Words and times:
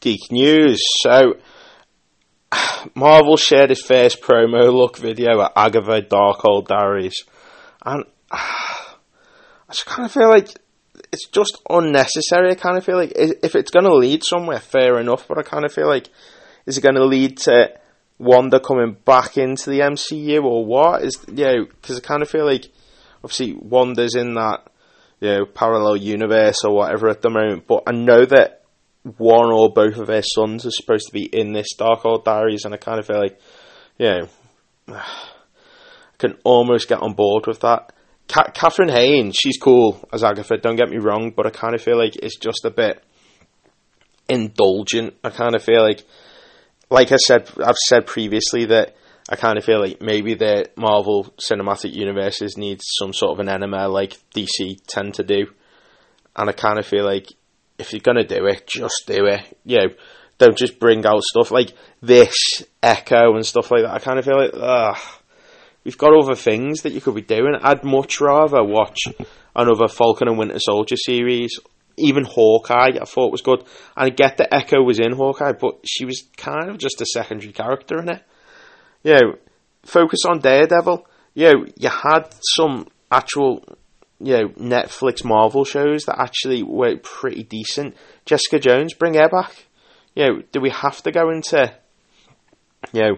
geek 0.00 0.30
news. 0.30 0.80
So, 1.00 1.34
Marvel 2.94 3.36
shared 3.36 3.70
his 3.70 3.82
first 3.82 4.20
promo 4.22 4.72
look 4.72 4.96
video 4.96 5.42
at 5.42 5.52
Agatha 5.56 6.02
Darkhold 6.02 6.68
Diaries, 6.68 7.24
and 7.84 8.04
I 8.30 8.94
just 9.70 9.86
kind 9.86 10.06
of 10.06 10.12
feel 10.12 10.28
like 10.28 10.48
it's 11.12 11.26
just 11.26 11.60
unnecessary. 11.68 12.50
I 12.50 12.54
kind 12.54 12.76
of 12.76 12.84
feel 12.84 12.96
like 12.96 13.12
if 13.14 13.54
it's 13.54 13.70
going 13.70 13.84
to 13.84 13.94
lead 13.94 14.24
somewhere, 14.24 14.60
fair 14.60 14.98
enough, 14.98 15.26
but 15.28 15.38
I 15.38 15.42
kind 15.42 15.64
of 15.64 15.72
feel 15.72 15.88
like 15.88 16.08
is 16.66 16.78
it 16.78 16.82
going 16.82 16.96
to 16.96 17.04
lead 17.04 17.38
to 17.38 17.72
Wanda 18.18 18.60
coming 18.60 18.96
back 19.04 19.38
into 19.38 19.70
the 19.70 19.80
MCU 19.80 20.42
or 20.42 20.64
what? 20.64 21.02
Is 21.02 21.24
you 21.28 21.44
know 21.44 21.64
because 21.64 21.98
I 21.98 22.00
kind 22.00 22.22
of 22.22 22.30
feel 22.30 22.44
like 22.44 22.66
obviously 23.22 23.54
Wanda's 23.54 24.14
in 24.14 24.34
that 24.34 24.68
you 25.20 25.28
know 25.28 25.46
parallel 25.46 25.96
universe 25.96 26.64
or 26.64 26.74
whatever 26.74 27.08
at 27.08 27.22
the 27.22 27.30
moment, 27.30 27.66
but 27.66 27.84
I 27.86 27.92
know 27.92 28.24
that 28.24 28.64
one 29.02 29.52
or 29.52 29.72
both 29.72 29.96
of 29.96 30.06
their 30.06 30.22
sons 30.22 30.66
are 30.66 30.70
supposed 30.70 31.06
to 31.06 31.12
be 31.12 31.24
in 31.24 31.52
this 31.52 31.74
Darkhold 31.78 32.24
Diaries, 32.24 32.64
and 32.64 32.74
I 32.74 32.78
kind 32.78 32.98
of 32.98 33.06
feel 33.06 33.20
like 33.20 33.40
you 33.98 34.06
know 34.06 34.28
I 34.88 35.04
can 36.18 36.36
almost 36.44 36.88
get 36.88 37.00
on 37.00 37.14
board 37.14 37.46
with 37.46 37.60
that. 37.60 37.92
Catherine 38.28 38.90
Haynes, 38.90 39.36
she's 39.36 39.56
cool 39.56 40.06
as 40.12 40.22
Agatha. 40.22 40.58
Don't 40.58 40.76
get 40.76 40.90
me 40.90 40.98
wrong, 40.98 41.32
but 41.34 41.46
I 41.46 41.50
kind 41.50 41.74
of 41.74 41.80
feel 41.80 41.96
like 41.96 42.14
it's 42.16 42.36
just 42.36 42.64
a 42.66 42.70
bit 42.70 43.02
indulgent. 44.28 45.14
I 45.24 45.30
kind 45.30 45.54
of 45.54 45.62
feel 45.62 45.80
like, 45.80 46.04
like 46.90 47.10
I 47.10 47.16
said, 47.16 47.50
I've 47.64 47.78
said 47.88 48.06
previously 48.06 48.66
that 48.66 48.94
I 49.30 49.36
kind 49.36 49.56
of 49.56 49.64
feel 49.64 49.80
like 49.80 50.02
maybe 50.02 50.34
the 50.34 50.70
Marvel 50.76 51.32
Cinematic 51.40 51.94
Universes 51.94 52.58
need 52.58 52.80
some 52.82 53.14
sort 53.14 53.32
of 53.32 53.40
an 53.40 53.48
enema 53.48 53.88
like 53.88 54.18
DC 54.34 54.78
tend 54.86 55.14
to 55.14 55.22
do, 55.22 55.46
and 56.36 56.50
I 56.50 56.52
kind 56.52 56.78
of 56.78 56.86
feel 56.86 57.04
like 57.04 57.28
if 57.78 57.92
you're 57.92 58.00
gonna 58.00 58.26
do 58.26 58.46
it, 58.46 58.66
just 58.66 59.04
do 59.06 59.26
it. 59.26 59.58
You 59.64 59.78
know, 59.78 59.88
don't 60.38 60.56
just 60.56 60.78
bring 60.78 61.04
out 61.06 61.22
stuff 61.22 61.50
like 61.50 61.72
this 62.00 62.62
Echo 62.82 63.34
and 63.34 63.44
stuff 63.44 63.70
like 63.70 63.82
that. 63.82 63.94
I 63.94 63.98
kind 63.98 64.18
of 64.18 64.24
feel 64.24 64.38
like, 64.38 64.52
ugh 64.54 64.98
We've 65.88 65.96
got 65.96 66.12
other 66.12 66.34
things 66.34 66.82
that 66.82 66.92
you 66.92 67.00
could 67.00 67.14
be 67.14 67.22
doing. 67.22 67.54
I'd 67.62 67.82
much 67.82 68.20
rather 68.20 68.62
watch 68.62 68.98
another 69.56 69.88
Falcon 69.88 70.28
and 70.28 70.36
Winter 70.36 70.58
Soldier 70.58 70.96
series. 70.96 71.58
Even 71.96 72.24
Hawkeye, 72.24 72.98
I 73.00 73.06
thought 73.06 73.32
was 73.32 73.40
good. 73.40 73.60
And 73.96 74.06
I 74.06 74.10
get 74.10 74.36
that 74.36 74.54
Echo 74.54 74.82
was 74.82 75.00
in 75.00 75.12
Hawkeye, 75.12 75.52
but 75.58 75.78
she 75.86 76.04
was 76.04 76.28
kind 76.36 76.68
of 76.68 76.76
just 76.76 77.00
a 77.00 77.06
secondary 77.06 77.52
character 77.52 77.98
in 78.00 78.10
it. 78.10 78.22
You 79.02 79.12
know, 79.14 79.32
focus 79.82 80.26
on 80.28 80.40
Daredevil. 80.40 81.06
You 81.32 81.44
know, 81.44 81.64
you 81.78 81.88
had 81.88 82.34
some 82.42 82.88
actual, 83.10 83.64
you 84.20 84.36
know, 84.36 84.48
Netflix 84.48 85.24
Marvel 85.24 85.64
shows 85.64 86.04
that 86.04 86.20
actually 86.20 86.62
were 86.62 86.96
pretty 86.96 87.44
decent. 87.44 87.96
Jessica 88.24 88.58
Jones, 88.58 88.94
bring 88.94 89.14
her 89.14 89.28
back. 89.28 89.66
You 90.14 90.24
know, 90.24 90.42
do 90.52 90.60
we 90.60 90.70
have 90.70 91.02
to 91.02 91.12
go 91.12 91.30
into, 91.30 91.72
you 92.92 93.02
know, 93.02 93.16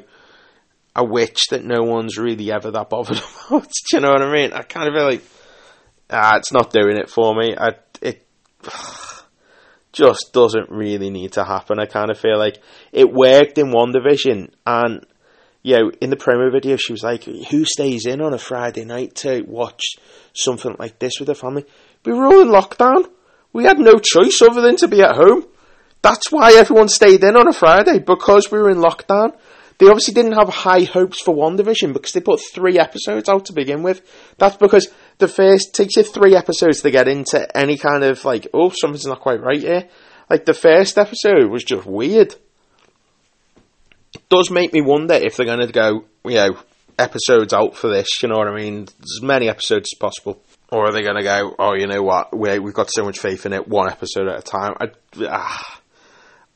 a 0.94 1.04
witch 1.04 1.46
that 1.50 1.64
no 1.64 1.82
one's 1.82 2.18
really 2.18 2.52
ever 2.52 2.70
that 2.70 2.90
bothered 2.90 3.18
about. 3.48 3.62
Do 3.90 3.96
you 3.96 4.00
know 4.00 4.10
what 4.10 4.22
I 4.22 4.32
mean? 4.32 4.52
I 4.52 4.62
kind 4.62 4.88
of 4.88 4.94
feel 4.94 5.04
like 5.04 5.22
ah, 6.10 6.36
it's 6.36 6.52
not 6.52 6.72
doing 6.72 6.96
it 6.96 7.10
for 7.10 7.34
me. 7.34 7.54
I 7.56 7.74
it 8.02 8.26
just 9.92 10.30
doesn't 10.32 10.70
really 10.70 11.10
need 11.10 11.32
to 11.32 11.44
happen. 11.44 11.78
I 11.80 11.86
kind 11.86 12.10
of 12.10 12.18
feel 12.18 12.38
like 12.38 12.58
it 12.92 13.12
worked 13.12 13.58
in 13.58 13.72
WandaVision, 13.72 14.50
and 14.66 15.06
you 15.62 15.76
know, 15.76 15.90
in 16.00 16.10
the 16.10 16.16
promo 16.16 16.50
video, 16.50 16.76
she 16.76 16.92
was 16.92 17.02
like, 17.02 17.24
"Who 17.24 17.64
stays 17.64 18.06
in 18.06 18.20
on 18.20 18.32
a 18.32 18.38
Friday 18.38 18.84
night 18.84 19.14
to 19.16 19.42
watch 19.42 19.96
something 20.32 20.76
like 20.78 20.98
this 20.98 21.14
with 21.18 21.26
their 21.26 21.34
family?" 21.34 21.64
We 22.04 22.12
were 22.12 22.26
all 22.26 22.40
in 22.40 22.48
lockdown. 22.48 23.08
We 23.52 23.64
had 23.64 23.78
no 23.78 23.98
choice 23.98 24.40
other 24.42 24.60
than 24.60 24.76
to 24.76 24.88
be 24.88 25.02
at 25.02 25.16
home. 25.16 25.46
That's 26.02 26.32
why 26.32 26.52
everyone 26.52 26.88
stayed 26.88 27.22
in 27.24 27.36
on 27.36 27.48
a 27.48 27.52
Friday 27.52 27.98
because 27.98 28.50
we 28.50 28.58
were 28.58 28.70
in 28.70 28.78
lockdown. 28.78 29.36
They 29.78 29.86
obviously 29.86 30.14
didn't 30.14 30.32
have 30.32 30.50
high 30.50 30.82
hopes 30.82 31.22
for 31.22 31.34
WandaVision 31.34 31.94
because 31.94 32.12
they 32.12 32.20
put 32.20 32.40
three 32.52 32.78
episodes 32.78 33.28
out 33.28 33.46
to 33.46 33.54
begin 33.54 33.82
with. 33.82 34.02
That's 34.36 34.56
because 34.56 34.88
the 35.18 35.28
first 35.28 35.74
takes 35.74 35.96
you 35.96 36.02
three 36.02 36.36
episodes 36.36 36.82
to 36.82 36.90
get 36.90 37.08
into 37.08 37.46
any 37.56 37.78
kind 37.78 38.04
of 38.04 38.22
like, 38.24 38.46
oh, 38.52 38.70
something's 38.70 39.06
not 39.06 39.20
quite 39.20 39.40
right 39.40 39.60
here. 39.60 39.88
Like 40.28 40.44
the 40.44 40.54
first 40.54 40.98
episode 40.98 41.50
was 41.50 41.64
just 41.64 41.86
weird. 41.86 42.34
Does 44.30 44.50
make 44.50 44.72
me 44.72 44.80
wonder 44.80 45.14
if 45.14 45.36
they're 45.36 45.46
going 45.46 45.66
to 45.66 45.72
go, 45.72 46.04
you 46.24 46.34
know, 46.36 46.56
episodes 46.98 47.52
out 47.52 47.76
for 47.76 47.88
this. 47.88 48.22
You 48.22 48.28
know 48.28 48.36
what 48.36 48.48
I 48.48 48.54
mean? 48.54 48.82
As 49.02 49.22
many 49.22 49.48
episodes 49.48 49.90
as 49.92 49.98
possible. 49.98 50.42
Or 50.70 50.88
are 50.88 50.92
they 50.92 51.02
going 51.02 51.16
to 51.16 51.22
go, 51.22 51.54
oh, 51.58 51.74
you 51.74 51.86
know 51.86 52.02
what? 52.02 52.36
We, 52.36 52.58
we've 52.58 52.74
got 52.74 52.90
so 52.90 53.04
much 53.04 53.18
faith 53.18 53.44
in 53.46 53.52
it, 53.52 53.66
one 53.66 53.90
episode 53.90 54.28
at 54.28 54.38
a 54.38 54.42
time. 54.42 54.74
I, 54.80 54.90
ah, 55.28 55.80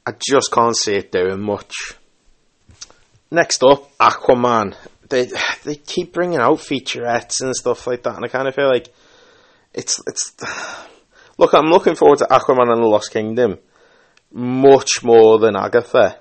I 0.07 0.13
just 0.13 0.53
can't 0.53 0.77
see 0.77 0.95
it 0.95 1.11
doing 1.11 1.43
much. 1.43 1.75
Next 3.31 3.65
up, 3.65 3.97
Aquaman. 3.99 4.77
They 5.09 5.29
they 5.65 5.75
keep 5.75 6.15
bringing 6.15 6.39
out 6.39 6.59
featurettes 6.59 7.43
and 7.43 7.55
stuff 7.55 7.87
like 7.87 8.05
that, 8.05 8.17
and 8.17 8.25
I 8.25 8.29
kind 8.29 8.49
of 8.49 8.55
feel 8.55 8.69
like 8.69 8.89
it's 9.75 10.01
it's. 10.07 10.33
Look, 11.39 11.53
I'm 11.53 11.67
looking 11.67 11.95
forward 11.95 12.19
to 12.19 12.27
Aquaman 12.27 12.73
and 12.73 12.81
the 12.81 12.87
Lost 12.87 13.11
Kingdom 13.11 13.59
much 14.33 15.03
more 15.03 15.39
than 15.39 15.57
Agatha, 15.57 16.19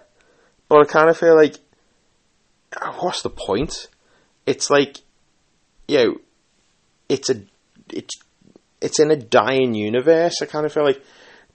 but 0.69 0.79
I 0.79 0.85
kind 0.85 1.09
of 1.09 1.17
feel 1.17 1.35
like 1.35 1.57
uh, 2.75 2.93
what's 2.99 3.21
the 3.21 3.29
point? 3.29 3.87
It's 4.45 4.69
like 4.69 4.97
you 5.87 5.97
know, 5.97 6.15
it's 7.09 7.29
a 7.29 7.43
it's 7.89 8.15
it's 8.81 8.99
in 8.99 9.11
a 9.11 9.15
dying 9.15 9.75
universe. 9.75 10.41
I 10.41 10.45
kind 10.45 10.65
of 10.65 10.73
feel 10.73 10.85
like 10.85 11.01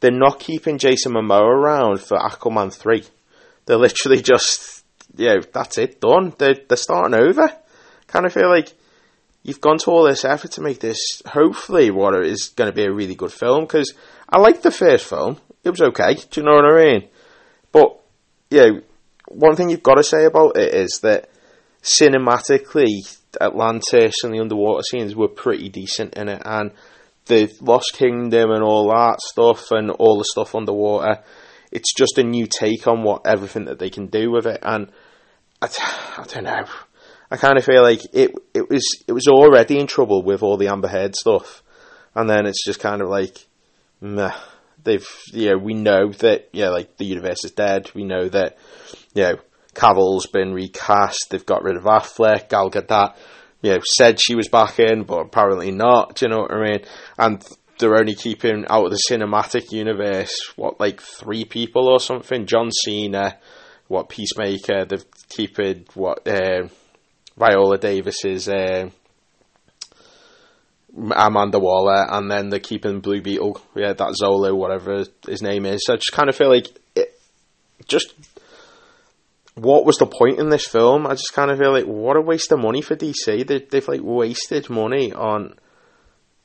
they're 0.00 0.10
not 0.10 0.40
keeping 0.40 0.78
Jason 0.78 1.12
Momoa 1.12 1.40
around 1.40 2.00
for 2.00 2.18
Aquaman 2.18 2.72
three. 2.72 3.04
They're 3.66 3.76
literally 3.76 4.22
just 4.22 4.78
yeah, 5.16 5.36
that's 5.52 5.78
it, 5.78 6.00
done. 6.00 6.32
They're, 6.38 6.56
they're 6.68 6.76
starting 6.76 7.14
over. 7.14 7.50
Kind 8.06 8.26
of 8.26 8.32
feel 8.32 8.48
like 8.48 8.72
you've 9.42 9.60
gone 9.60 9.78
to 9.78 9.90
all 9.90 10.04
this 10.04 10.24
effort 10.24 10.52
to 10.52 10.62
make 10.62 10.80
this, 10.80 11.22
hopefully, 11.26 11.90
what 11.90 12.14
is 12.24 12.50
going 12.50 12.70
to 12.70 12.74
be 12.74 12.84
a 12.84 12.92
really 12.92 13.14
good 13.14 13.32
film. 13.32 13.64
Because 13.64 13.94
I 14.28 14.38
liked 14.38 14.62
the 14.62 14.70
first 14.70 15.06
film. 15.06 15.38
It 15.64 15.70
was 15.70 15.80
okay. 15.80 16.14
Do 16.14 16.40
you 16.40 16.46
know 16.46 16.54
what 16.54 16.72
I 16.72 16.84
mean? 16.84 17.08
But, 17.72 18.00
yeah, 18.50 18.70
one 19.28 19.56
thing 19.56 19.70
you've 19.70 19.82
got 19.82 19.94
to 19.94 20.02
say 20.02 20.24
about 20.24 20.56
it 20.56 20.74
is 20.74 21.00
that 21.02 21.30
cinematically, 21.82 23.16
Atlantis 23.40 24.24
and 24.24 24.34
the 24.34 24.40
underwater 24.40 24.82
scenes 24.82 25.14
were 25.14 25.28
pretty 25.28 25.68
decent 25.68 26.14
in 26.14 26.28
it. 26.28 26.42
And 26.44 26.72
the 27.26 27.54
Lost 27.60 27.92
Kingdom 27.94 28.50
and 28.50 28.62
all 28.62 28.88
that 28.88 29.20
stuff 29.20 29.70
and 29.70 29.90
all 29.90 30.18
the 30.18 30.24
stuff 30.24 30.54
underwater, 30.54 31.22
it's 31.70 31.94
just 31.94 32.18
a 32.18 32.24
new 32.24 32.46
take 32.46 32.86
on 32.86 33.02
what 33.02 33.26
everything 33.26 33.66
that 33.66 33.78
they 33.78 33.90
can 33.90 34.06
do 34.06 34.30
with 34.30 34.46
it. 34.46 34.60
And 34.62 34.90
I, 35.60 35.68
I 36.18 36.24
don't 36.26 36.44
know. 36.44 36.64
I 37.30 37.36
kind 37.36 37.58
of 37.58 37.64
feel 37.64 37.82
like 37.82 38.00
it 38.14 38.32
it 38.54 38.70
was 38.70 38.82
it 39.06 39.12
was 39.12 39.28
already 39.28 39.78
in 39.78 39.86
trouble 39.86 40.22
with 40.22 40.42
all 40.42 40.56
the 40.56 40.68
Amber 40.68 40.88
Heard 40.88 41.14
stuff, 41.14 41.62
and 42.14 42.28
then 42.28 42.46
it's 42.46 42.64
just 42.64 42.80
kind 42.80 43.02
of 43.02 43.08
like, 43.08 43.46
meh. 44.00 44.32
They've 44.88 45.08
you 45.32 45.50
know 45.50 45.58
we 45.58 45.74
know 45.74 46.12
that 46.12 46.48
yeah 46.52 46.70
like 46.70 46.96
the 46.96 47.04
universe 47.04 47.44
is 47.44 47.50
dead. 47.50 47.90
We 47.94 48.04
know 48.04 48.28
that 48.30 48.56
you 49.14 49.22
know 49.22 49.36
Cavill's 49.74 50.26
been 50.26 50.54
recast. 50.54 51.26
They've 51.28 51.44
got 51.44 51.62
rid 51.62 51.76
of 51.76 51.84
Affleck. 51.84 52.48
Gal 52.48 52.70
Gadot 52.70 53.14
you 53.60 53.72
know 53.72 53.80
said 53.84 54.18
she 54.18 54.34
was 54.34 54.48
back 54.48 54.80
in, 54.80 55.04
but 55.04 55.20
apparently 55.20 55.70
not. 55.70 56.16
Do 56.16 56.24
you 56.24 56.30
know 56.30 56.38
what 56.38 56.54
I 56.54 56.64
mean? 56.64 56.80
And 57.18 57.44
they're 57.78 57.98
only 57.98 58.14
keeping 58.14 58.64
out 58.70 58.86
of 58.86 58.90
the 58.90 59.02
cinematic 59.10 59.70
universe 59.72 60.34
what 60.56 60.80
like 60.80 61.02
three 61.02 61.44
people 61.44 61.86
or 61.86 62.00
something. 62.00 62.46
John 62.46 62.70
Cena, 62.72 63.38
what 63.88 64.08
Peacemaker. 64.08 64.86
They've 64.86 65.04
keeping 65.28 65.84
what 65.94 66.26
uh, 66.26 66.68
Viola 67.36 67.76
Davis's 67.76 68.48
uh, 68.48 68.88
Amanda 70.96 71.58
Waller, 71.58 72.06
and 72.10 72.30
then 72.30 72.48
they're 72.48 72.60
keeping 72.60 73.00
Blue 73.00 73.20
Beetle. 73.20 73.60
Yeah, 73.76 73.92
that 73.92 74.16
Xolo, 74.20 74.56
whatever 74.56 75.04
his 75.26 75.42
name 75.42 75.66
is. 75.66 75.82
So 75.84 75.94
I 75.94 75.96
just 75.96 76.12
kind 76.12 76.28
of 76.28 76.36
feel 76.36 76.48
like 76.48 76.68
it, 76.94 77.20
just 77.86 78.14
what 79.54 79.84
was 79.84 79.96
the 79.96 80.06
point 80.06 80.38
in 80.38 80.48
this 80.48 80.66
film? 80.66 81.06
I 81.06 81.10
just 81.10 81.32
kind 81.32 81.50
of 81.50 81.58
feel 81.58 81.72
like 81.72 81.84
what 81.84 82.16
a 82.16 82.20
waste 82.20 82.52
of 82.52 82.60
money 82.60 82.80
for 82.80 82.96
DC. 82.96 83.46
They, 83.46 83.58
they've 83.58 83.88
like 83.88 84.00
wasted 84.02 84.70
money 84.70 85.12
on 85.12 85.54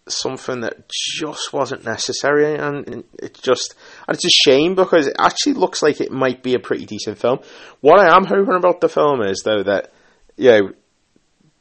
something 0.07 0.62
that 0.62 0.89
just 0.89 1.54
wasn't 1.54 1.86
necessary, 1.86 2.56
and 2.56 3.04
it's 3.19 3.39
just 3.39 3.75
and 4.07 4.16
it's 4.16 4.25
a 4.25 4.50
shame 4.50 4.75
because 4.75 5.07
it 5.07 5.16
actually 5.19 5.54
looks 5.54 5.81
like 5.81 6.01
it 6.01 6.12
might 6.12 6.44
be 6.44 6.56
a 6.56 6.60
pretty 6.60 6.86
decent 6.86 7.18
film. 7.18 7.39
What 7.81 8.00
I 8.00 8.16
am 8.16 8.25
hoping 8.25 8.56
about 8.56 8.81
the 8.81 8.89
film 8.89 9.22
is 9.22 9.42
though 9.46 9.63
that 9.63 9.94
you 10.36 10.50
know, 10.50 10.72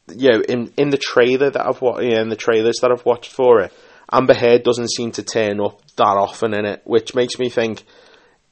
you 0.08 0.30
know, 0.30 0.40
in 0.40 0.72
in 0.76 0.90
the 0.90 0.98
trailer 0.98 1.50
that 1.50 1.66
I've 1.66 1.80
watched, 1.80 2.04
yeah, 2.04 2.20
in 2.20 2.28
the 2.28 2.36
trailers 2.36 2.78
that 2.82 2.90
I've 2.90 3.06
watched 3.06 3.32
for 3.32 3.60
it, 3.60 3.72
Amber 4.10 4.34
Heard 4.34 4.62
doesn't 4.62 4.90
seem 4.90 5.12
to 5.12 5.22
turn 5.22 5.60
up 5.60 5.80
that 5.96 6.04
often 6.04 6.54
in 6.54 6.64
it, 6.64 6.82
which 6.84 7.14
makes 7.14 7.38
me 7.38 7.48
think. 7.48 7.84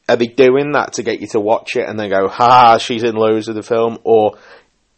Are 0.09 0.17
they 0.17 0.27
doing 0.27 0.73
that 0.73 0.95
to 0.95 1.05
get 1.05 1.21
you 1.21 1.29
to 1.29 1.39
watch 1.39 1.77
it 1.77 1.89
and 1.89 1.97
then 1.97 2.11
go, 2.11 2.27
ha, 2.27 2.79
she's 2.79 3.05
in 3.05 3.15
loads 3.15 3.47
of 3.47 3.55
the 3.55 3.63
film? 3.63 3.99
Or 4.03 4.39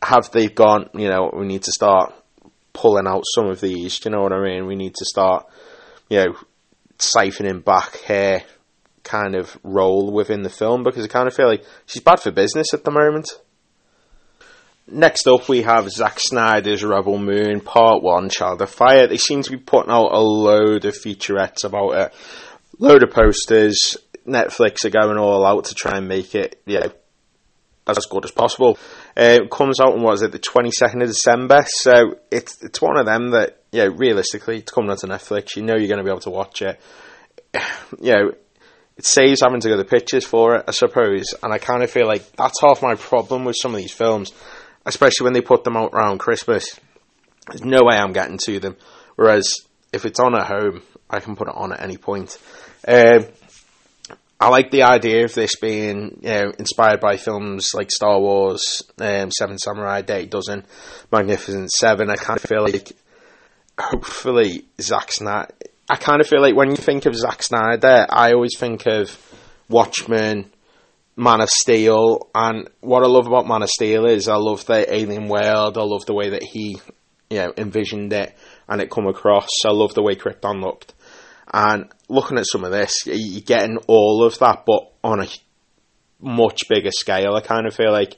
have 0.02 0.30
they 0.30 0.48
gone, 0.48 0.88
you 0.94 1.06
know, 1.06 1.30
we 1.36 1.46
need 1.46 1.64
to 1.64 1.72
start 1.72 2.14
pulling 2.72 3.06
out 3.06 3.24
some 3.34 3.46
of 3.46 3.60
these. 3.60 3.98
Do 3.98 4.08
you 4.08 4.16
know 4.16 4.22
what 4.22 4.32
I 4.32 4.42
mean? 4.42 4.66
We 4.66 4.74
need 4.74 4.94
to 4.94 5.04
start, 5.04 5.46
you 6.08 6.18
know, 6.18 6.34
siphoning 6.98 7.64
back 7.64 7.96
here 7.96 8.42
kind 9.02 9.34
of 9.34 9.56
role 9.62 10.12
within 10.12 10.42
the 10.42 10.50
film 10.50 10.82
because 10.82 11.04
I 11.04 11.08
kind 11.08 11.26
of 11.26 11.34
feel 11.34 11.48
like 11.48 11.64
she's 11.86 12.02
bad 12.02 12.20
for 12.20 12.30
business 12.30 12.72
at 12.72 12.84
the 12.84 12.90
moment. 12.90 13.28
Next 14.92 15.26
up, 15.26 15.48
we 15.48 15.62
have 15.62 15.90
Zack 15.90 16.20
Snyder's 16.20 16.84
Rebel 16.84 17.16
Moon 17.16 17.62
Part 17.62 18.02
1 18.02 18.28
Child 18.28 18.60
of 18.60 18.68
Fire. 18.68 19.06
They 19.06 19.16
seem 19.16 19.42
to 19.42 19.50
be 19.50 19.56
putting 19.56 19.90
out 19.90 20.12
a 20.12 20.20
load 20.20 20.84
of 20.84 20.94
featurettes 20.94 21.64
about 21.64 21.92
it, 21.92 22.14
load 22.78 23.02
of 23.02 23.10
posters. 23.10 23.96
Netflix 24.26 24.84
are 24.84 24.90
going 24.90 25.16
all 25.16 25.46
out 25.46 25.64
to 25.64 25.74
try 25.74 25.96
and 25.96 26.08
make 26.08 26.34
it, 26.34 26.60
you 26.66 26.78
know, 26.78 26.92
as 27.86 28.04
good 28.04 28.26
as 28.26 28.32
possible. 28.32 28.76
Uh, 29.16 29.40
it 29.42 29.50
comes 29.50 29.80
out 29.80 29.94
on 29.94 30.02
what 30.02 30.12
is 30.12 30.22
it, 30.22 30.30
the 30.30 30.38
twenty 30.38 30.70
second 30.70 31.00
of 31.00 31.08
December. 31.08 31.64
So 31.66 32.18
it's 32.30 32.62
it's 32.62 32.82
one 32.82 32.98
of 32.98 33.06
them 33.06 33.30
that 33.30 33.62
you 33.72 33.84
know, 33.84 33.94
realistically, 33.96 34.58
it's 34.58 34.70
coming 34.70 34.90
onto 34.90 35.06
Netflix. 35.06 35.56
You 35.56 35.62
know 35.62 35.74
you're 35.74 35.88
going 35.88 35.98
to 35.98 36.04
be 36.04 36.10
able 36.10 36.20
to 36.20 36.30
watch 36.30 36.60
it. 36.60 36.78
You 38.00 38.12
know, 38.12 38.32
it 38.96 39.06
saves 39.06 39.40
having 39.42 39.60
to 39.60 39.68
go 39.68 39.76
to 39.76 39.82
the 39.82 39.88
pictures 39.88 40.24
for 40.24 40.56
it, 40.56 40.64
I 40.68 40.70
suppose. 40.70 41.34
And 41.42 41.52
I 41.52 41.58
kind 41.58 41.82
of 41.82 41.90
feel 41.90 42.06
like 42.06 42.32
that's 42.32 42.60
half 42.60 42.82
my 42.82 42.94
problem 42.94 43.44
with 43.44 43.56
some 43.60 43.74
of 43.74 43.78
these 43.78 43.92
films, 43.92 44.32
especially 44.84 45.24
when 45.24 45.32
they 45.32 45.40
put 45.40 45.64
them 45.64 45.76
out 45.76 45.92
around 45.92 46.18
Christmas. 46.18 46.78
There's 47.48 47.64
no 47.64 47.80
way 47.82 47.96
I'm 47.96 48.12
getting 48.12 48.38
to 48.46 48.60
them. 48.60 48.76
Whereas 49.16 49.52
if 49.92 50.04
it's 50.04 50.20
on 50.20 50.36
at 50.36 50.46
home, 50.46 50.82
I 51.10 51.20
can 51.20 51.36
put 51.36 51.48
it 51.48 51.54
on 51.54 51.72
at 51.72 51.82
any 51.82 51.96
point. 51.96 52.38
Um, 52.86 53.26
I 54.40 54.48
like 54.48 54.72
the 54.72 54.82
idea 54.82 55.24
of 55.24 55.34
this 55.34 55.54
being 55.54 56.18
you 56.20 56.28
know, 56.28 56.52
inspired 56.58 56.98
by 56.98 57.16
films 57.16 57.70
like 57.74 57.92
Star 57.92 58.18
Wars, 58.18 58.82
um, 58.98 59.30
Seven 59.30 59.56
Samurai, 59.56 60.02
Dirty 60.02 60.26
Dozen, 60.26 60.64
Magnificent 61.12 61.70
Seven. 61.70 62.10
I 62.10 62.16
kind 62.16 62.38
of 62.38 62.48
feel 62.48 62.62
like 62.62 62.92
hopefully 63.78 64.64
Zack 64.80 65.12
Snyder. 65.12 65.52
I 65.88 65.96
kind 65.96 66.20
of 66.20 66.26
feel 66.26 66.40
like 66.40 66.56
when 66.56 66.70
you 66.70 66.76
think 66.76 67.06
of 67.06 67.14
Zack 67.14 67.42
Snyder, 67.42 68.06
I 68.08 68.32
always 68.32 68.56
think 68.58 68.86
of 68.86 69.16
Watchmen, 69.68 70.50
Man 71.16 71.40
of 71.40 71.50
Steel, 71.50 72.30
and 72.34 72.68
what 72.80 73.02
I 73.02 73.06
love 73.06 73.26
about 73.26 73.46
Man 73.46 73.62
of 73.62 73.68
Steel 73.68 74.06
is 74.06 74.28
I 74.28 74.36
love 74.36 74.64
the 74.64 74.92
alien 74.92 75.28
world. 75.28 75.76
I 75.76 75.82
love 75.82 76.06
the 76.06 76.14
way 76.14 76.30
that 76.30 76.42
he, 76.42 76.80
you 77.28 77.38
know, 77.38 77.52
envisioned 77.56 78.12
it 78.12 78.36
and 78.68 78.80
it 78.80 78.90
come 78.90 79.06
across. 79.06 79.48
I 79.66 79.72
love 79.72 79.94
the 79.94 80.02
way 80.02 80.14
Krypton 80.14 80.62
looked. 80.62 80.94
And 81.52 81.90
looking 82.08 82.38
at 82.38 82.46
some 82.46 82.64
of 82.64 82.72
this, 82.72 83.04
you're 83.04 83.42
getting 83.42 83.76
all 83.86 84.24
of 84.24 84.38
that, 84.38 84.64
but 84.66 84.90
on 85.04 85.20
a 85.20 85.28
much 86.18 86.68
bigger 86.68 86.90
scale. 86.90 87.34
I 87.34 87.40
kind 87.42 87.66
of 87.66 87.74
feel 87.74 87.92
like 87.92 88.16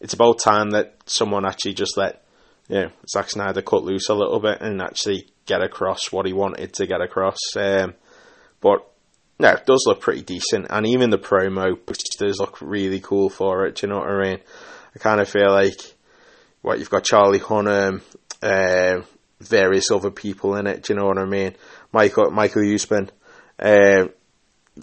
it's 0.00 0.14
about 0.14 0.38
time 0.38 0.70
that 0.70 0.94
someone 1.06 1.44
actually 1.44 1.74
just 1.74 1.96
let, 1.96 2.22
you 2.68 2.82
know, 2.82 2.90
Zack 3.08 3.30
Snyder 3.30 3.62
cut 3.62 3.82
loose 3.82 4.08
a 4.08 4.14
little 4.14 4.38
bit 4.38 4.60
and 4.60 4.80
actually 4.80 5.26
get 5.46 5.62
across 5.62 6.12
what 6.12 6.26
he 6.26 6.32
wanted 6.32 6.74
to 6.74 6.86
get 6.86 7.00
across. 7.00 7.38
Um, 7.56 7.94
but 8.60 8.88
no, 9.40 9.50
it 9.50 9.66
does 9.66 9.84
look 9.86 10.00
pretty 10.00 10.22
decent, 10.22 10.66
and 10.70 10.86
even 10.86 11.10
the 11.10 11.18
promo 11.18 11.76
does 12.18 12.38
look 12.40 12.60
really 12.60 13.00
cool 13.00 13.30
for 13.30 13.66
it. 13.66 13.76
Do 13.76 13.86
you 13.86 13.92
know 13.92 14.00
what 14.00 14.10
I 14.10 14.22
mean? 14.22 14.38
I 14.94 14.98
kind 14.98 15.20
of 15.20 15.28
feel 15.28 15.50
like 15.50 15.80
what 16.62 16.78
you've 16.78 16.90
got 16.90 17.04
Charlie 17.04 17.38
Hunnam, 17.38 18.02
uh, 18.42 19.02
various 19.40 19.90
other 19.90 20.10
people 20.10 20.56
in 20.56 20.66
it. 20.66 20.82
Do 20.82 20.92
you 20.92 20.98
know 20.98 21.06
what 21.06 21.18
I 21.18 21.24
mean? 21.24 21.54
Michael 21.92 22.30
Michael 22.30 22.62
Huisman. 22.62 23.10
Uh, 23.58 24.08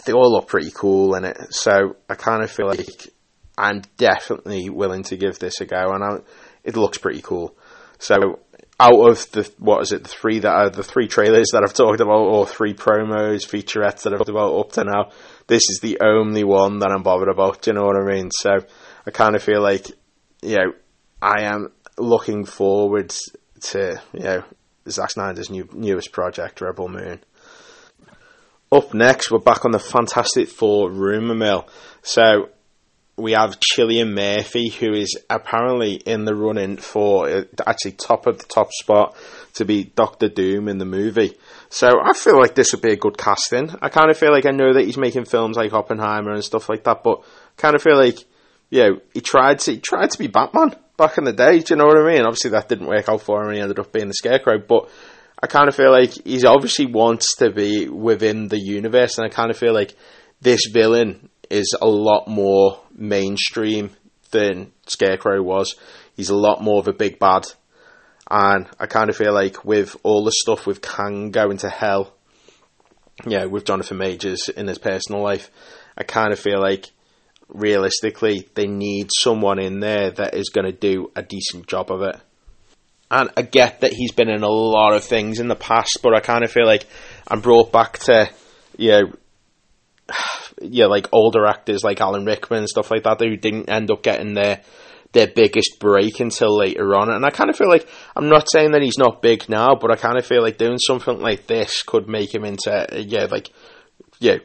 they 0.04 0.12
all 0.12 0.32
look 0.32 0.48
pretty 0.48 0.70
cool 0.70 1.14
in 1.14 1.24
it, 1.24 1.36
so 1.50 1.96
I 2.08 2.14
kind 2.14 2.42
of 2.42 2.50
feel 2.50 2.66
like 2.66 3.08
I'm 3.56 3.82
definitely 3.96 4.68
willing 4.68 5.04
to 5.04 5.16
give 5.16 5.38
this 5.38 5.60
a 5.60 5.66
go, 5.66 5.92
and 5.92 6.04
I, 6.04 6.18
it 6.64 6.76
looks 6.76 6.98
pretty 6.98 7.22
cool. 7.22 7.56
So 7.98 8.40
out 8.78 9.08
of 9.08 9.30
the 9.30 9.50
what 9.58 9.82
is 9.82 9.92
it, 9.92 10.02
the 10.02 10.08
three 10.08 10.38
that 10.40 10.52
are 10.52 10.70
the 10.70 10.82
three 10.82 11.08
trailers 11.08 11.48
that 11.52 11.62
I've 11.62 11.74
talked 11.74 12.00
about, 12.00 12.10
or 12.10 12.46
three 12.46 12.74
promos, 12.74 13.46
featurettes 13.46 14.02
that 14.02 14.12
I've 14.12 14.18
talked 14.18 14.28
about 14.28 14.58
up 14.58 14.72
to 14.72 14.84
now, 14.84 15.10
this 15.46 15.70
is 15.70 15.80
the 15.80 15.98
only 16.02 16.44
one 16.44 16.80
that 16.80 16.90
I'm 16.90 17.02
bothered 17.02 17.28
about. 17.28 17.62
Do 17.62 17.70
you 17.70 17.74
know 17.74 17.84
what 17.84 17.96
I 17.96 18.04
mean? 18.04 18.30
So 18.32 18.50
I 19.06 19.10
kind 19.10 19.34
of 19.34 19.42
feel 19.42 19.62
like, 19.62 19.90
you 20.42 20.56
know, 20.56 20.72
I 21.22 21.42
am 21.42 21.72
looking 21.96 22.44
forward 22.44 23.14
to 23.60 24.00
you 24.12 24.20
know 24.20 24.44
Zack 24.88 25.12
Snyder's 25.12 25.50
new 25.50 25.68
newest 25.72 26.12
project, 26.12 26.60
Rebel 26.60 26.88
Moon. 26.88 27.20
Up 28.70 28.92
next, 28.92 29.30
we're 29.30 29.38
back 29.38 29.64
on 29.64 29.70
the 29.70 29.78
Fantastic 29.78 30.48
Four 30.48 30.90
rumor 30.90 31.34
mill. 31.34 31.68
So 32.02 32.50
we 33.16 33.32
have 33.32 33.58
Cillian 33.60 34.12
Murphy, 34.12 34.68
who 34.68 34.92
is 34.92 35.18
apparently 35.30 35.94
in 35.94 36.24
the 36.24 36.34
running 36.34 36.76
for 36.76 37.28
uh, 37.28 37.44
actually 37.66 37.92
top 37.92 38.26
of 38.26 38.38
the 38.38 38.44
top 38.44 38.72
spot 38.72 39.16
to 39.54 39.64
be 39.64 39.84
Doctor 39.84 40.28
Doom 40.28 40.68
in 40.68 40.78
the 40.78 40.84
movie. 40.84 41.34
So 41.70 41.88
I 42.04 42.12
feel 42.12 42.38
like 42.38 42.54
this 42.54 42.72
would 42.72 42.82
be 42.82 42.92
a 42.92 42.96
good 42.96 43.16
casting. 43.16 43.74
I 43.80 43.88
kind 43.88 44.10
of 44.10 44.18
feel 44.18 44.32
like 44.32 44.44
I 44.44 44.50
know 44.50 44.74
that 44.74 44.84
he's 44.84 44.98
making 44.98 45.24
films 45.24 45.56
like 45.56 45.72
Oppenheimer 45.72 46.32
and 46.32 46.44
stuff 46.44 46.68
like 46.68 46.84
that, 46.84 47.02
but 47.02 47.20
I 47.20 47.60
kind 47.60 47.74
of 47.74 47.82
feel 47.82 47.96
like 47.96 48.18
you 48.68 48.82
know 48.82 49.00
he 49.14 49.20
tried 49.22 49.60
to 49.60 49.72
he 49.72 49.78
tried 49.78 50.10
to 50.10 50.18
be 50.18 50.26
Batman 50.26 50.76
back 50.98 51.16
in 51.16 51.24
the 51.24 51.32
day. 51.32 51.60
Do 51.60 51.72
you 51.72 51.78
know 51.78 51.86
what 51.86 51.98
I 51.98 52.06
mean? 52.06 52.22
Obviously 52.22 52.50
that 52.50 52.68
didn't 52.68 52.86
work 52.86 53.08
out 53.08 53.22
for 53.22 53.40
him, 53.40 53.48
and 53.48 53.56
he 53.56 53.62
ended 53.62 53.78
up 53.78 53.92
being 53.92 54.08
the 54.08 54.14
Scarecrow. 54.14 54.58
But 54.58 54.90
I 55.42 55.46
kind 55.46 55.68
of 55.68 55.74
feel 55.74 55.90
like 55.90 56.12
he's 56.24 56.44
obviously 56.44 56.84
wants 56.84 57.36
to 57.36 57.50
be 57.50 57.88
within 57.88 58.48
the 58.48 58.60
universe, 58.60 59.16
and 59.16 59.26
I 59.26 59.30
kind 59.30 59.50
of 59.50 59.56
feel 59.56 59.72
like 59.72 59.94
this 60.42 60.66
villain 60.70 61.30
is 61.48 61.74
a 61.80 61.86
lot 61.86 62.28
more 62.28 62.80
mainstream 62.96 63.90
than 64.30 64.72
Scarecrow 64.86 65.42
was. 65.42 65.76
He's 66.16 66.30
a 66.30 66.36
lot 66.36 66.62
more 66.62 66.80
of 66.80 66.88
a 66.88 66.92
big 66.92 67.18
bad. 67.18 67.46
And 68.28 68.66
I 68.80 68.86
kind 68.86 69.08
of 69.08 69.16
feel 69.16 69.32
like 69.32 69.64
with 69.64 69.96
all 70.02 70.24
the 70.24 70.32
stuff 70.32 70.66
with 70.66 70.82
Kang 70.82 71.30
going 71.30 71.58
to 71.58 71.68
hell, 71.68 72.12
yeah, 73.24 73.44
with 73.44 73.64
Jonathan 73.64 73.98
Majors 73.98 74.48
in 74.48 74.66
his 74.66 74.78
personal 74.78 75.22
life, 75.22 75.50
I 75.96 76.02
kind 76.02 76.32
of 76.32 76.38
feel 76.38 76.60
like 76.60 76.90
realistically 77.48 78.48
they 78.54 78.66
need 78.66 79.10
someone 79.16 79.60
in 79.60 79.80
there 79.80 80.10
that 80.10 80.34
is 80.34 80.48
going 80.48 80.66
to 80.66 80.72
do 80.72 81.12
a 81.14 81.22
decent 81.22 81.66
job 81.66 81.90
of 81.90 82.02
it. 82.02 82.16
And 83.08 83.30
I 83.36 83.42
get 83.42 83.82
that 83.82 83.92
he's 83.92 84.10
been 84.10 84.28
in 84.28 84.42
a 84.42 84.48
lot 84.48 84.94
of 84.94 85.04
things 85.04 85.38
in 85.38 85.46
the 85.46 85.54
past, 85.54 86.00
but 86.02 86.14
I 86.14 86.20
kind 86.20 86.42
of 86.42 86.50
feel 86.50 86.66
like 86.66 86.86
I'm 87.28 87.40
brought 87.40 87.70
back 87.70 87.98
to, 88.00 88.28
you 88.76 88.90
know, 88.90 89.12
yeah, 90.60 90.86
like 90.86 91.08
older 91.12 91.46
actors 91.46 91.84
like 91.84 92.00
Alan 92.00 92.24
Rickman 92.24 92.60
and 92.60 92.68
stuff 92.68 92.90
like 92.90 93.04
that 93.04 93.20
who 93.20 93.36
didn't 93.36 93.68
end 93.68 93.90
up 93.90 94.02
getting 94.02 94.34
their 94.34 94.62
their 95.12 95.26
biggest 95.26 95.78
break 95.78 96.20
until 96.20 96.58
later 96.58 96.94
on. 96.94 97.10
And 97.10 97.24
I 97.24 97.30
kind 97.30 97.48
of 97.48 97.56
feel 97.56 97.68
like 97.68 97.88
I'm 98.14 98.28
not 98.28 98.48
saying 98.50 98.72
that 98.72 98.82
he's 98.82 98.98
not 98.98 99.22
big 99.22 99.48
now, 99.48 99.74
but 99.74 99.90
I 99.90 99.96
kind 99.96 100.18
of 100.18 100.26
feel 100.26 100.42
like 100.42 100.58
doing 100.58 100.78
something 100.78 101.18
like 101.18 101.46
this 101.46 101.82
could 101.82 102.08
make 102.08 102.34
him 102.34 102.44
into 102.44 102.86
yeah, 102.92 103.26
like 103.30 103.50
yeah, 104.18 104.38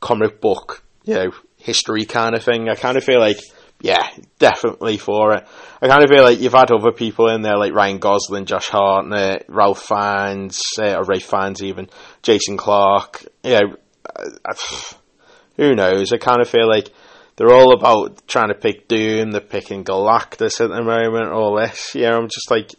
comic 0.00 0.40
book, 0.40 0.82
you 1.04 1.14
know, 1.14 1.30
history 1.56 2.04
kind 2.04 2.34
of 2.34 2.42
thing. 2.42 2.68
I 2.68 2.74
kind 2.74 2.96
of 2.96 3.04
feel 3.04 3.20
like 3.20 3.38
yeah, 3.80 4.08
definitely 4.38 4.96
for 4.96 5.34
it. 5.34 5.46
I 5.82 5.88
kind 5.88 6.02
of 6.02 6.10
feel 6.10 6.22
like 6.22 6.40
you've 6.40 6.52
had 6.54 6.70
other 6.70 6.92
people 6.92 7.28
in 7.28 7.42
there 7.42 7.58
like 7.58 7.74
Ryan 7.74 7.98
Gosling, 7.98 8.46
Josh 8.46 8.68
Hartnett, 8.68 9.44
Ralph 9.48 9.82
Fiennes, 9.82 10.60
uh, 10.78 10.96
or 10.96 11.04
Rafe 11.04 11.26
Fiennes 11.26 11.62
even, 11.62 11.88
Jason 12.22 12.56
Clarke. 12.56 13.26
You 13.44 13.50
know, 13.52 13.76
who 15.56 15.74
knows? 15.74 16.12
I 16.12 16.18
kind 16.18 16.40
of 16.40 16.48
feel 16.48 16.68
like 16.68 16.90
they're 17.36 17.52
all 17.52 17.74
about 17.74 18.26
trying 18.26 18.48
to 18.48 18.54
pick 18.54 18.88
Doom, 18.88 19.30
they're 19.30 19.40
picking 19.40 19.84
Galactus 19.84 20.60
at 20.60 20.70
the 20.70 20.82
moment, 20.82 21.32
all 21.32 21.56
this. 21.56 21.94
Yeah, 21.94 22.16
I'm 22.16 22.28
just 22.28 22.50
like, 22.50 22.74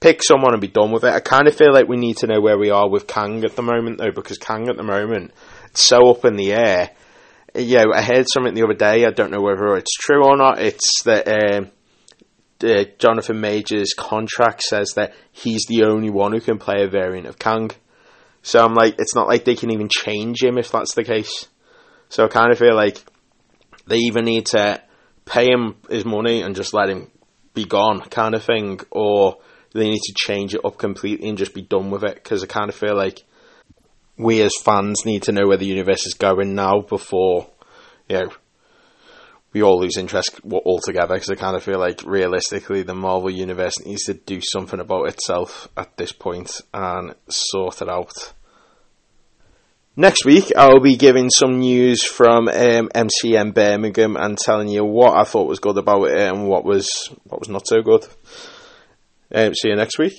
pick 0.00 0.22
someone 0.22 0.52
and 0.52 0.60
be 0.60 0.68
done 0.68 0.92
with 0.92 1.04
it. 1.04 1.12
I 1.12 1.20
kind 1.20 1.46
of 1.46 1.54
feel 1.54 1.72
like 1.72 1.88
we 1.88 1.96
need 1.96 2.18
to 2.18 2.26
know 2.26 2.40
where 2.40 2.58
we 2.58 2.70
are 2.70 2.88
with 2.88 3.06
Kang 3.06 3.44
at 3.44 3.56
the 3.56 3.62
moment, 3.62 3.98
though, 3.98 4.12
because 4.14 4.38
Kang 4.38 4.68
at 4.68 4.76
the 4.76 4.82
moment, 4.82 5.32
it's 5.66 5.82
so 5.82 6.10
up 6.10 6.24
in 6.24 6.36
the 6.36 6.52
air. 6.52 6.90
Yeah, 7.54 7.84
I 7.92 8.02
heard 8.02 8.26
something 8.32 8.54
the 8.54 8.62
other 8.62 8.74
day, 8.74 9.04
I 9.04 9.10
don't 9.10 9.32
know 9.32 9.42
whether 9.42 9.76
it's 9.76 9.94
true 9.96 10.24
or 10.24 10.36
not, 10.36 10.60
it's 10.60 11.02
that 11.02 11.26
um, 11.26 11.70
uh, 12.62 12.84
Jonathan 12.98 13.40
Majors' 13.40 13.94
contract 13.94 14.62
says 14.62 14.92
that 14.94 15.14
he's 15.32 15.66
the 15.66 15.84
only 15.84 16.10
one 16.10 16.32
who 16.32 16.40
can 16.40 16.58
play 16.58 16.84
a 16.84 16.88
variant 16.88 17.26
of 17.26 17.38
Kang. 17.38 17.70
So 18.42 18.60
I'm 18.60 18.74
like, 18.74 18.94
it's 18.98 19.14
not 19.14 19.26
like 19.26 19.44
they 19.44 19.56
can 19.56 19.72
even 19.72 19.88
change 19.88 20.42
him 20.42 20.58
if 20.58 20.70
that's 20.70 20.94
the 20.94 21.04
case. 21.04 21.46
So 22.10 22.24
I 22.24 22.28
kind 22.28 22.52
of 22.52 22.58
feel 22.58 22.74
like 22.74 23.02
they 23.86 23.96
either 23.96 24.20
need 24.20 24.46
to 24.46 24.82
pay 25.24 25.46
him 25.46 25.76
his 25.88 26.04
money 26.04 26.42
and 26.42 26.56
just 26.56 26.74
let 26.74 26.90
him 26.90 27.08
be 27.54 27.64
gone, 27.64 28.00
kind 28.00 28.34
of 28.34 28.44
thing, 28.44 28.80
or 28.90 29.38
they 29.72 29.88
need 29.88 30.00
to 30.00 30.14
change 30.16 30.54
it 30.54 30.64
up 30.64 30.76
completely 30.76 31.28
and 31.28 31.38
just 31.38 31.54
be 31.54 31.62
done 31.62 31.90
with 31.90 32.02
it. 32.02 32.14
Because 32.14 32.42
I 32.42 32.46
kind 32.46 32.68
of 32.68 32.74
feel 32.74 32.96
like 32.96 33.22
we 34.18 34.42
as 34.42 34.52
fans 34.60 35.06
need 35.06 35.22
to 35.24 35.32
know 35.32 35.46
where 35.46 35.56
the 35.56 35.66
universe 35.66 36.04
is 36.04 36.14
going 36.14 36.54
now 36.54 36.80
before, 36.80 37.48
you 38.08 38.18
know, 38.18 38.28
we 39.52 39.62
all 39.62 39.80
lose 39.80 39.96
interest 39.96 40.40
altogether. 40.44 41.14
Because 41.14 41.30
I 41.30 41.36
kind 41.36 41.54
of 41.54 41.62
feel 41.62 41.78
like 41.78 42.02
realistically, 42.04 42.82
the 42.82 42.94
Marvel 42.94 43.30
universe 43.30 43.78
needs 43.84 44.04
to 44.06 44.14
do 44.14 44.40
something 44.40 44.80
about 44.80 45.08
itself 45.08 45.68
at 45.76 45.96
this 45.96 46.10
point 46.10 46.60
and 46.74 47.14
sort 47.28 47.82
it 47.82 47.88
out. 47.88 48.32
Next 50.00 50.24
week, 50.24 50.50
I'll 50.56 50.80
be 50.80 50.96
giving 50.96 51.28
some 51.28 51.58
news 51.58 52.02
from 52.02 52.48
um, 52.48 52.88
MCM 52.94 53.52
Birmingham 53.52 54.16
and 54.16 54.38
telling 54.38 54.68
you 54.68 54.82
what 54.82 55.14
I 55.14 55.24
thought 55.24 55.46
was 55.46 55.58
good 55.58 55.76
about 55.76 56.04
it 56.04 56.18
and 56.18 56.48
what 56.48 56.64
was 56.64 57.10
what 57.24 57.38
was 57.40 57.50
not 57.50 57.66
so 57.66 57.82
good. 57.82 58.06
Um, 59.30 59.54
see 59.54 59.68
you 59.68 59.76
next 59.76 59.98
week. 59.98 60.14